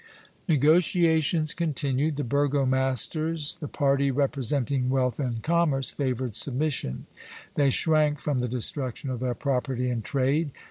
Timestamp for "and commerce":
5.19-5.91